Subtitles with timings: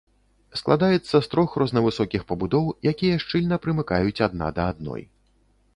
[0.59, 5.01] Складаецца з трох рознавысокіх пабудоў, якія шчыльна прымыкаюць адна да адной.